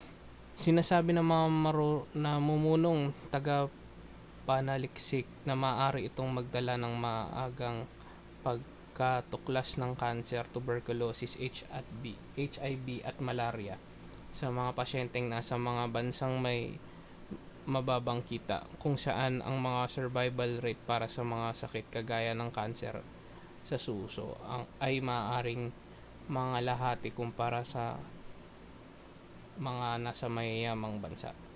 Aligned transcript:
sinasabi 0.61 1.11
ng 1.15 1.25
mga 1.33 1.45
namumunong 2.25 3.03
tagapanaliksik 3.33 5.25
na 5.47 5.53
maaari 5.63 6.01
itong 6.11 6.29
magdala 6.37 6.73
ng 6.77 6.93
maagang 7.05 7.79
pagkatuklas 8.45 9.69
ng 9.81 9.91
kanser 10.01 10.45
tuberkulosis 10.55 11.33
hiv 11.41 12.87
at 13.07 13.15
malarya 13.27 13.75
sa 14.37 14.47
mga 14.57 14.71
pasyenteng 14.79 15.27
nasa 15.33 15.55
mga 15.69 15.83
bansang 15.95 16.35
may 16.45 16.59
mababang 17.73 18.21
kita 18.31 18.59
kung 18.81 18.97
saan 19.05 19.33
ang 19.45 19.57
mga 19.67 19.81
survival 19.95 20.51
rate 20.65 20.81
para 20.89 21.05
sa 21.15 21.21
mga 21.33 21.47
sakit 21.61 21.85
kagaya 21.95 22.31
ng 22.35 22.49
kanser 22.57 22.95
sa 23.67 23.77
suso 23.85 24.27
ay 24.85 24.95
maaaring 25.09 25.63
mangalahati 26.31 27.09
kumpara 27.13 27.61
sa 27.61 28.01
mga 29.61 29.89
nasa 30.01 30.25
mayayamang 30.31 30.97
bansa 31.03 31.35